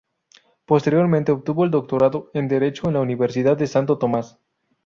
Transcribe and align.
Posteriormente 0.65 1.31
obtuvo 1.31 1.63
el 1.63 1.69
doctorado 1.69 2.31
en 2.33 2.47
Derecho 2.47 2.87
en 2.87 2.95
la 2.95 3.01
Universidad 3.01 3.55
de 3.55 3.67
Santo 3.67 3.99
Tomás. 3.99 4.39